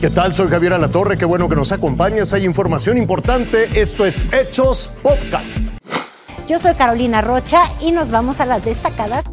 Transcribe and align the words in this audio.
¿Qué 0.00 0.08
tal? 0.08 0.32
Soy 0.32 0.48
Javier 0.48 0.72
Alatorre, 0.72 1.18
qué 1.18 1.26
bueno 1.26 1.46
que 1.46 1.56
nos 1.56 1.72
acompañas. 1.72 2.32
Hay 2.32 2.46
información 2.46 2.96
importante. 2.96 3.78
Esto 3.78 4.06
es 4.06 4.24
Hechos 4.32 4.90
Podcast. 5.02 5.58
Yo 6.48 6.58
soy 6.58 6.74
Carolina 6.74 7.20
Rocha 7.20 7.60
y 7.82 7.92
nos 7.92 8.10
vamos 8.10 8.40
a 8.40 8.46
las 8.46 8.64
destacadas 8.64 9.24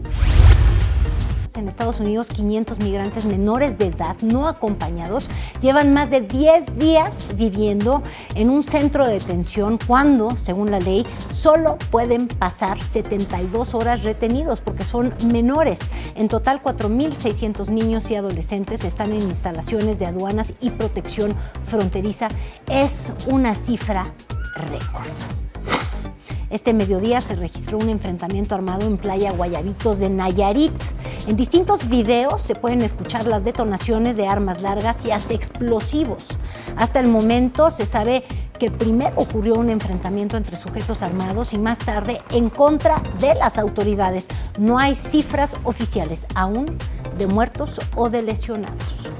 en 1.58 1.68
Estados 1.68 2.00
Unidos 2.00 2.30
500 2.30 2.80
migrantes 2.80 3.26
menores 3.26 3.78
de 3.78 3.88
edad 3.88 4.16
no 4.22 4.48
acompañados 4.48 5.30
llevan 5.62 5.94
más 5.94 6.10
de 6.10 6.22
10 6.22 6.78
días 6.78 7.36
viviendo 7.36 8.04
en 8.36 8.50
un 8.50 8.64
centro 8.64 9.06
de 9.06 9.14
detención 9.14 9.80
cuando, 9.88 10.32
según 10.38 10.72
la 10.72 10.80
ley, 10.80 11.06
solo 11.32 11.78
pueden 11.92 12.28
pasar 12.28 12.82
72 12.82 13.74
horas 13.74 14.04
retenidos 14.04 14.62
porque 14.62 14.84
son 14.84 15.14
menores. 15.32 15.92
En 16.16 16.28
total, 16.28 16.62
4.600 16.62 17.70
niños 17.70 18.10
y 18.12 18.16
adolescentes 18.16 18.84
están 18.84 19.12
en 19.12 19.22
instalaciones 19.22 20.00
de 20.00 20.06
aduanas 20.06 20.54
y 20.62 20.70
protección 20.72 21.32
fronteriza. 21.66 22.28
Es 22.68 23.14
una 23.28 23.56
cifra 23.56 24.14
récord. 24.56 25.47
Este 26.50 26.74
mediodía 26.74 27.20
se 27.20 27.36
registró 27.36 27.78
un 27.78 27.90
enfrentamiento 27.90 28.56
armado 28.56 28.88
en 28.88 28.98
Playa 28.98 29.32
Guayabitos 29.32 30.00
de 30.00 30.10
Nayarit. 30.10 30.72
En 31.28 31.36
distintos 31.36 31.90
videos 31.90 32.42
se 32.42 32.56
pueden 32.56 32.84
escuchar 32.84 33.26
las 33.26 33.44
detonaciones 33.44 34.16
de 34.16 34.28
armas 34.28 34.62
largas 34.62 35.06
y 35.06 35.12
hasta 35.12 35.34
explosivos. 35.34 36.24
Hasta 36.78 37.02
el 37.02 37.10
momento 37.10 37.70
se 37.70 37.86
sabe 37.86 38.24
que 38.58 38.72
primero 38.72 39.12
ocurrió 39.18 39.56
un 39.56 39.70
enfrentamiento 39.70 40.38
entre 40.38 40.56
sujetos 40.56 41.04
armados 41.04 41.54
y 41.54 41.58
más 41.58 41.80
tarde 41.80 42.22
en 42.32 42.50
contra 42.50 43.02
de 43.20 43.36
las 43.36 43.58
autoridades. 43.58 44.28
No 44.58 44.80
hay 44.80 44.96
cifras 44.96 45.58
oficiales 45.66 46.26
aún 46.34 46.78
de 47.18 47.28
muertos 47.28 47.82
o 47.96 48.10
de 48.10 48.22
lesionados. 48.22 49.12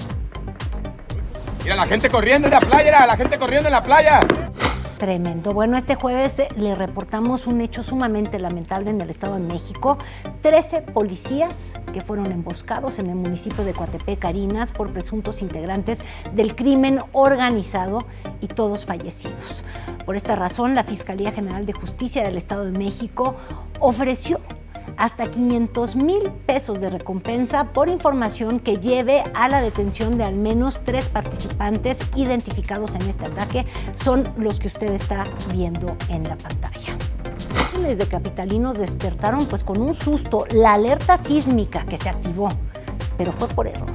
Mira 1.64 1.76
la 1.76 1.88
gente 1.88 2.10
corriendo 2.10 2.48
en 2.48 2.54
la 2.54 2.62
playa, 2.62 3.06
la 3.06 3.18
gente 3.18 3.38
corriendo 3.38 3.68
en 3.68 3.74
la 3.74 3.84
playa. 3.84 4.22
Tremendo. 4.98 5.54
Bueno, 5.54 5.78
este 5.78 5.94
jueves 5.94 6.40
eh, 6.40 6.48
le 6.56 6.74
reportamos 6.74 7.46
un 7.46 7.62
hecho 7.62 7.84
sumamente 7.84 8.40
lamentable 8.40 8.90
en 8.90 9.00
el 9.00 9.12
Estado 9.12 9.36
de 9.36 9.42
México. 9.42 10.00
Trece 10.42 10.82
policías 10.82 11.74
que 11.94 12.02
fueron 12.02 12.32
emboscados 12.32 12.98
en 12.98 13.12
el 13.12 13.16
municipio 13.16 13.64
de 13.64 13.74
Coatepec, 13.74 14.18
Carinas, 14.18 14.72
por 14.72 14.92
presuntos 14.92 15.44
integrantes 15.44 16.04
del 16.34 16.56
crimen 16.56 17.00
organizado 17.12 18.08
y 18.42 18.48
todos 18.48 18.88
fallecidos. 18.88 19.64
Por 20.04 20.16
esta 20.16 20.36
razón, 20.36 20.74
la 20.74 20.84
Fiscalía 20.84 21.32
General 21.32 21.68
de 21.68 21.74
Justicia 21.74 22.24
del 22.24 22.36
Estado 22.36 22.66
de 22.66 22.72
México 22.72 23.36
ofreció 23.80 24.40
hasta 24.98 25.30
500 25.30 25.96
mil 25.96 26.32
pesos 26.46 26.82
de 26.82 26.90
recompensa 26.90 27.66
por 27.72 27.88
información 27.88 28.60
que 28.60 28.78
lleve 28.78 29.24
a 29.34 29.48
la 29.48 29.62
detención 29.62 30.18
de 30.18 30.24
al 30.24 30.36
menos 30.36 30.82
tres 30.84 31.08
participantes 31.10 32.02
identificados 32.16 32.96
en 32.96 33.04
este 33.04 33.26
ataque. 33.26 33.66
Son 33.94 34.28
los 34.38 34.60
que 34.60 34.68
usted 34.68 34.92
está 34.92 35.26
viendo 35.54 35.96
en 36.10 36.24
la 36.24 36.36
pantalla. 36.36 36.98
Miles 37.78 38.00
de 38.00 38.08
capitalinos 38.08 38.80
despertaron 38.80 39.46
pues 39.46 39.64
con 39.64 39.80
un 39.80 39.94
susto 39.94 40.46
la 40.52 40.74
alerta 40.74 41.16
sísmica 41.16 41.86
que 41.86 41.98
se 41.98 42.10
activó, 42.10 42.50
pero 43.18 43.32
fue 43.32 43.48
por 43.48 43.68
error. 43.68 43.92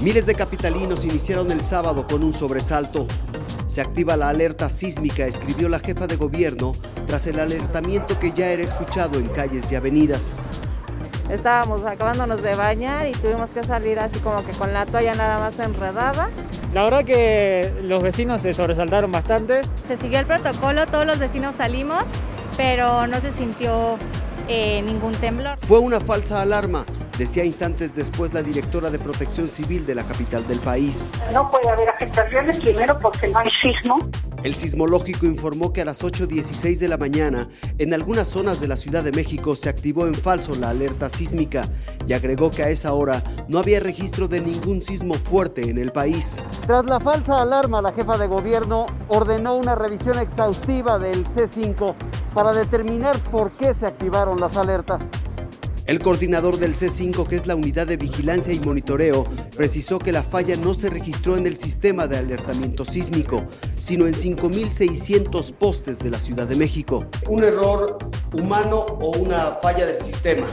Miles 0.00 0.26
de 0.26 0.34
capitalinos 0.34 1.04
iniciaron 1.04 1.50
el 1.52 1.60
sábado 1.62 2.06
con 2.06 2.22
un 2.22 2.32
sobresalto. 2.32 3.06
Se 3.66 3.80
activa 3.80 4.16
la 4.16 4.28
alerta 4.28 4.68
sísmica, 4.68 5.26
escribió 5.26 5.68
la 5.68 5.78
jefa 5.78 6.06
de 6.06 6.16
gobierno 6.16 6.74
tras 7.06 7.26
el 7.26 7.40
alertamiento 7.40 8.18
que 8.18 8.32
ya 8.32 8.48
era 8.48 8.62
escuchado 8.62 9.18
en 9.18 9.28
calles 9.28 9.70
y 9.72 9.76
avenidas. 9.76 10.40
Estábamos 11.30 11.84
acabándonos 11.84 12.40
de 12.42 12.54
bañar 12.54 13.08
y 13.08 13.12
tuvimos 13.12 13.50
que 13.50 13.64
salir 13.64 13.98
así 13.98 14.20
como 14.20 14.44
que 14.44 14.52
con 14.52 14.72
la 14.72 14.86
toalla 14.86 15.12
nada 15.14 15.38
más 15.38 15.58
enredada. 15.58 16.30
La 16.72 16.84
verdad 16.84 17.04
que 17.04 17.72
los 17.82 18.02
vecinos 18.02 18.42
se 18.42 18.54
sobresaltaron 18.54 19.10
bastante. 19.10 19.62
Se 19.88 19.96
siguió 19.96 20.20
el 20.20 20.26
protocolo, 20.26 20.86
todos 20.86 21.04
los 21.06 21.18
vecinos 21.18 21.56
salimos, 21.56 22.04
pero 22.56 23.06
no 23.08 23.20
se 23.20 23.32
sintió 23.32 23.96
eh, 24.46 24.82
ningún 24.82 25.12
temblor. 25.12 25.58
Fue 25.62 25.80
una 25.80 25.98
falsa 26.00 26.42
alarma, 26.42 26.84
decía 27.18 27.44
instantes 27.44 27.94
después 27.94 28.34
la 28.34 28.42
directora 28.42 28.90
de 28.90 28.98
Protección 28.98 29.48
Civil 29.48 29.86
de 29.86 29.94
la 29.94 30.04
capital 30.04 30.46
del 30.46 30.60
país. 30.60 31.12
No 31.32 31.50
puede 31.50 31.68
haber 31.68 31.88
afectaciones, 31.88 32.58
primero 32.60 32.98
porque 33.00 33.28
no 33.28 33.38
hay 33.38 33.48
sismo. 33.62 33.98
El 34.42 34.54
sismológico 34.54 35.26
informó 35.26 35.72
que 35.72 35.80
a 35.80 35.84
las 35.84 36.04
8.16 36.04 36.78
de 36.78 36.88
la 36.88 36.98
mañana, 36.98 37.48
en 37.78 37.92
algunas 37.94 38.28
zonas 38.28 38.60
de 38.60 38.68
la 38.68 38.76
Ciudad 38.76 39.02
de 39.02 39.10
México 39.10 39.56
se 39.56 39.68
activó 39.68 40.06
en 40.06 40.14
falso 40.14 40.54
la 40.54 40.70
alerta 40.70 41.08
sísmica 41.08 41.62
y 42.06 42.12
agregó 42.12 42.50
que 42.50 42.62
a 42.62 42.68
esa 42.68 42.92
hora 42.92 43.24
no 43.48 43.58
había 43.58 43.80
registro 43.80 44.28
de 44.28 44.40
ningún 44.40 44.82
sismo 44.82 45.14
fuerte 45.14 45.68
en 45.68 45.78
el 45.78 45.90
país. 45.90 46.44
Tras 46.66 46.84
la 46.84 47.00
falsa 47.00 47.40
alarma, 47.40 47.82
la 47.82 47.92
jefa 47.92 48.18
de 48.18 48.28
gobierno 48.28 48.86
ordenó 49.08 49.56
una 49.56 49.74
revisión 49.74 50.18
exhaustiva 50.18 50.98
del 50.98 51.26
C5 51.26 51.94
para 52.32 52.52
determinar 52.52 53.18
por 53.30 53.50
qué 53.52 53.74
se 53.74 53.86
activaron 53.86 54.38
las 54.38 54.56
alertas. 54.56 55.02
El 55.86 56.00
coordinador 56.00 56.58
del 56.58 56.74
C5, 56.74 57.28
que 57.28 57.36
es 57.36 57.46
la 57.46 57.54
unidad 57.54 57.86
de 57.86 57.96
vigilancia 57.96 58.52
y 58.52 58.58
monitoreo, 58.58 59.24
precisó 59.56 60.00
que 60.00 60.10
la 60.10 60.24
falla 60.24 60.56
no 60.56 60.74
se 60.74 60.90
registró 60.90 61.36
en 61.36 61.46
el 61.46 61.56
sistema 61.56 62.08
de 62.08 62.16
alertamiento 62.16 62.84
sísmico, 62.84 63.44
sino 63.78 64.08
en 64.08 64.14
5.600 64.14 65.52
postes 65.52 66.00
de 66.00 66.10
la 66.10 66.18
Ciudad 66.18 66.48
de 66.48 66.56
México. 66.56 67.06
¿Un 67.28 67.44
error 67.44 67.98
humano 68.32 68.80
o 69.00 69.16
una 69.16 69.52
falla 69.62 69.86
del 69.86 70.02
sistema? 70.02 70.48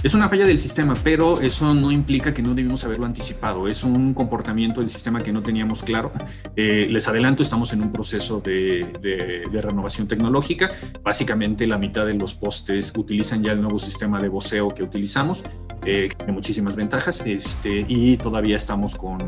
Es 0.00 0.14
una 0.14 0.28
falla 0.28 0.46
del 0.46 0.58
sistema, 0.58 0.94
pero 1.02 1.40
eso 1.40 1.74
no 1.74 1.90
implica 1.90 2.32
que 2.32 2.40
no 2.40 2.54
debimos 2.54 2.84
haberlo 2.84 3.04
anticipado. 3.04 3.66
Es 3.66 3.82
un 3.82 4.14
comportamiento 4.14 4.80
del 4.80 4.88
sistema 4.90 5.20
que 5.20 5.32
no 5.32 5.42
teníamos 5.42 5.82
claro. 5.82 6.12
Eh, 6.54 6.86
les 6.88 7.08
adelanto, 7.08 7.42
estamos 7.42 7.72
en 7.72 7.82
un 7.82 7.90
proceso 7.90 8.40
de, 8.40 9.42
renovación 9.50 10.06
tecnológica. 10.06 10.70
Básicamente 11.02 11.66
la 11.66 11.78
mitad 11.78 12.06
de 12.06 12.14
los 12.14 12.32
postes 12.34 12.92
utilizan 12.96 13.42
ya 13.42 13.50
el 13.50 13.60
nuevo 13.60 13.80
sistema 13.80 14.20
de 14.20 14.28
voceo 14.28 14.68
que 14.68 14.84
utilizamos, 14.84 15.42
eh, 15.84 16.08
tiene 16.16 16.32
muchísimas 16.32 16.76
ventajas, 16.76 17.24
este, 17.26 17.84
y 17.88 18.16
todavía 18.18 18.56
estamos 18.56 18.94
con, 18.94 19.18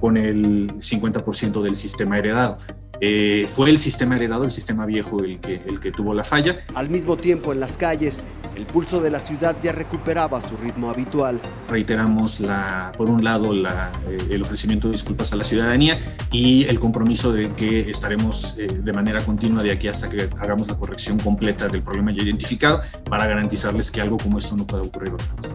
con 0.00 0.16
el 0.16 0.68
50% 0.78 1.62
del 1.62 1.74
sistema 1.74 2.16
heredado. 2.18 2.58
Eh, 3.04 3.48
fue 3.48 3.68
el 3.68 3.78
sistema 3.78 4.14
heredado, 4.14 4.44
el 4.44 4.52
sistema 4.52 4.86
viejo, 4.86 5.24
el 5.24 5.40
que, 5.40 5.60
el 5.66 5.80
que 5.80 5.90
tuvo 5.90 6.14
la 6.14 6.22
falla. 6.22 6.58
Al 6.72 6.88
mismo 6.88 7.16
tiempo, 7.16 7.52
en 7.52 7.58
las 7.58 7.76
calles, 7.76 8.26
el 8.54 8.64
pulso 8.64 9.00
de 9.00 9.10
la 9.10 9.18
ciudad 9.18 9.56
ya 9.60 9.72
recuperaba 9.72 10.40
su 10.40 10.56
ritmo 10.56 10.88
habitual. 10.88 11.40
Reiteramos, 11.68 12.38
la, 12.38 12.92
por 12.96 13.10
un 13.10 13.24
lado, 13.24 13.52
la, 13.52 13.90
eh, 14.08 14.18
el 14.30 14.42
ofrecimiento 14.42 14.86
de 14.86 14.92
disculpas 14.92 15.32
a 15.32 15.36
la 15.36 15.42
ciudadanía 15.42 15.98
y 16.30 16.62
el 16.68 16.78
compromiso 16.78 17.32
de 17.32 17.50
que 17.50 17.90
estaremos 17.90 18.54
eh, 18.56 18.68
de 18.68 18.92
manera 18.92 19.24
continua 19.24 19.64
de 19.64 19.72
aquí 19.72 19.88
hasta 19.88 20.08
que 20.08 20.28
hagamos 20.38 20.68
la 20.68 20.76
corrección 20.76 21.18
completa 21.18 21.66
del 21.66 21.82
problema 21.82 22.12
ya 22.12 22.22
identificado 22.22 22.82
para 23.10 23.26
garantizarles 23.26 23.90
que 23.90 24.00
algo 24.00 24.16
como 24.16 24.38
esto 24.38 24.56
no 24.56 24.64
pueda 24.64 24.84
ocurrir 24.84 25.14
otra 25.14 25.26
vez. 25.42 25.50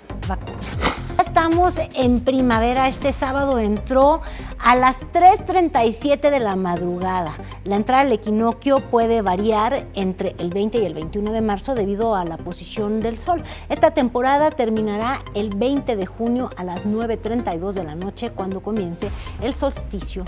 Estamos 1.38 1.80
en 1.94 2.22
primavera. 2.22 2.88
Este 2.88 3.13
sábado 3.13 3.60
entró 3.60 4.22
a 4.57 4.75
las 4.75 5.00
3.37 5.13 6.31
de 6.31 6.39
la 6.39 6.56
madrugada. 6.56 7.38
La 7.63 7.75
entrada 7.75 8.01
al 8.01 8.12
equinoccio 8.12 8.80
puede 8.80 9.22
variar 9.22 9.86
entre 9.94 10.36
el 10.39 10.50
20 10.50 10.80
y 10.80 10.86
el 10.86 10.95
21 10.95 11.31
de 11.31 11.42
marzo 11.42 11.75
debido 11.75 12.16
a 12.16 12.25
la 12.25 12.38
posición 12.38 13.01
del 13.01 13.19
sol. 13.19 13.44
Esta 13.69 13.92
temporada 13.92 14.50
terminará 14.50 15.22
el 15.36 15.51
20 15.56 15.95
de 15.95 16.07
junio 16.07 16.50
a 16.57 16.63
las 16.63 16.88
9.32 16.88 17.74
de 17.74 17.83
la 17.83 17.94
noche 17.94 18.31
cuando 18.31 18.63
comience 18.63 19.12
el 19.40 19.54
solsticio 19.54 20.25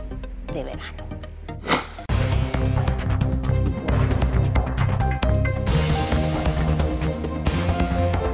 de 0.53 0.63
verano. 0.63 1.09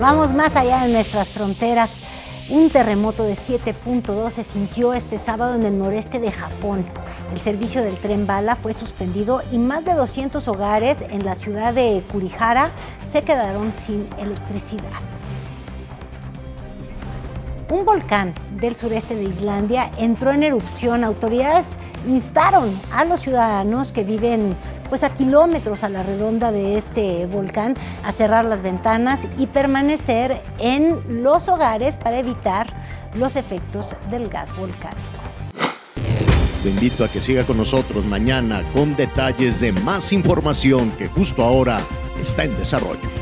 Vamos 0.01 0.33
más 0.33 0.54
allá 0.57 0.81
de 0.83 0.92
nuestras 0.92 1.30
fronteras. 1.30 2.05
Un 2.47 2.69
terremoto 2.69 3.24
de 3.24 3.33
7.2 3.33 4.30
se 4.30 4.44
sintió 4.44 4.94
este 4.94 5.18
sábado 5.18 5.56
en 5.56 5.63
el 5.63 5.80
noreste 5.80 6.19
de 6.19 6.31
Japón. 6.31 6.86
El 7.31 7.39
servicio 7.39 7.81
del 7.81 7.97
tren 7.97 8.27
bala 8.27 8.56
fue 8.56 8.74
suspendido 8.74 9.42
y 9.51 9.57
más 9.57 9.83
de 9.83 9.95
200 9.95 10.47
hogares 10.47 11.01
en 11.01 11.25
la 11.25 11.33
ciudad 11.33 11.74
de 11.74 12.03
Kurihara 12.12 12.69
se 13.03 13.24
quedaron 13.24 13.74
sin 13.74 14.07
electricidad. 14.19 15.01
Un 17.75 17.83
volcán 17.83 18.33
del 18.51 18.74
sureste 18.74 19.18
de 19.18 19.25
Islandia 19.25 19.92
entró 19.98 20.31
en 20.31 20.44
erupción. 20.44 21.04
Autoridades 21.04 21.77
instaron 22.07 22.80
a 22.89 23.04
los 23.04 23.19
ciudadanos 23.19 23.92
que 23.92 24.06
viven 24.06 24.56
pues 24.88 25.04
a 25.04 25.13
kilómetros 25.13 25.83
a 25.83 25.89
la 25.89 26.01
redonda 26.01 26.54
de 26.54 26.77
este 26.77 27.25
volcán 27.25 27.74
a 28.06 28.13
cerrar 28.13 28.45
las 28.45 28.62
ventanas 28.62 29.27
y 29.38 29.48
permanecer 29.48 30.42
en 30.57 31.22
los 31.22 31.50
hogares 31.50 31.98
para 31.98 32.18
evitar 32.18 32.74
los 33.13 33.36
efectos 33.36 33.94
del 34.10 34.30
gas 34.30 34.56
volcánico. 34.56 35.01
Te 36.63 36.69
invito 36.69 37.04
a 37.04 37.10
que 37.10 37.19
siga 37.19 37.44
con 37.44 37.57
nosotros 37.57 38.06
mañana 38.06 38.63
con 38.71 38.95
detalles 38.95 39.60
de 39.60 39.74
más 39.74 40.13
información 40.13 40.92
que 40.92 41.10
justo 41.10 41.44
ahora 41.44 41.81
está 42.21 42.45
en 42.45 42.57
desarrollo. 42.57 43.15